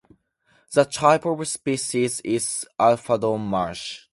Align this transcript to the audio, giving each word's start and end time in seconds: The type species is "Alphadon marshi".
The 0.73 0.85
type 0.85 1.25
species 1.45 2.21
is 2.21 2.65
"Alphadon 2.79 3.39
marshi". 3.39 4.09